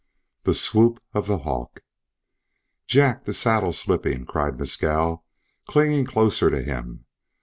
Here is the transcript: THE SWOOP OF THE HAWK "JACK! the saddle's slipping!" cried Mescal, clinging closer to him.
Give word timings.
THE 0.45 0.55
SWOOP 0.55 0.99
OF 1.13 1.27
THE 1.27 1.37
HAWK 1.37 1.79
"JACK! 2.87 3.25
the 3.25 3.35
saddle's 3.35 3.77
slipping!" 3.77 4.25
cried 4.25 4.57
Mescal, 4.57 5.23
clinging 5.67 6.05
closer 6.07 6.49
to 6.49 6.63
him. 6.63 7.05